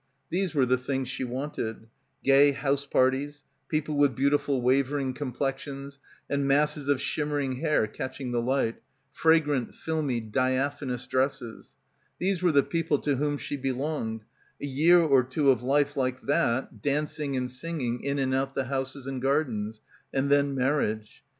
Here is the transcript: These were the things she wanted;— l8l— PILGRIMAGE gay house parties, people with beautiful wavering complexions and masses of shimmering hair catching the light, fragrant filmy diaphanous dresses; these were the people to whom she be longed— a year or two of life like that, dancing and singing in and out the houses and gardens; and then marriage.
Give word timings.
These 0.31 0.55
were 0.55 0.65
the 0.65 0.79
things 0.79 1.09
she 1.09 1.23
wanted;— 1.23 1.63
l8l— 1.63 1.75
PILGRIMAGE 1.75 1.89
gay 2.23 2.51
house 2.53 2.85
parties, 2.87 3.43
people 3.67 3.97
with 3.97 4.15
beautiful 4.15 4.59
wavering 4.59 5.13
complexions 5.13 5.99
and 6.27 6.47
masses 6.47 6.87
of 6.87 6.99
shimmering 6.99 7.57
hair 7.57 7.85
catching 7.85 8.31
the 8.31 8.41
light, 8.41 8.77
fragrant 9.11 9.75
filmy 9.75 10.19
diaphanous 10.19 11.05
dresses; 11.05 11.75
these 12.17 12.41
were 12.41 12.51
the 12.51 12.63
people 12.63 12.97
to 12.97 13.17
whom 13.17 13.37
she 13.37 13.55
be 13.55 13.71
longed— 13.71 14.25
a 14.59 14.65
year 14.65 14.99
or 14.99 15.21
two 15.23 15.51
of 15.51 15.61
life 15.61 15.95
like 15.95 16.19
that, 16.23 16.81
dancing 16.81 17.37
and 17.37 17.51
singing 17.51 18.03
in 18.03 18.17
and 18.17 18.33
out 18.33 18.55
the 18.55 18.63
houses 18.65 19.05
and 19.05 19.21
gardens; 19.21 19.81
and 20.11 20.31
then 20.31 20.55
marriage. 20.55 21.23